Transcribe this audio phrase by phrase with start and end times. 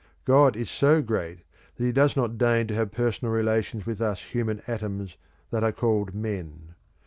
[0.25, 1.43] God is so great
[1.75, 5.15] that he does not deign to have personal relations with us human atoms
[5.51, 6.73] that are called men.